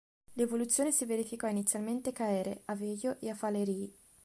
L'evoluzione 0.33 0.91
si 0.91 1.05
verificò 1.05 1.47
inizialmente 1.47 2.09
a 2.09 2.11
Caere, 2.11 2.63
a 2.65 2.75
Veio 2.75 3.17
e 3.19 3.29
a 3.29 3.35
Falerii. 3.35 3.93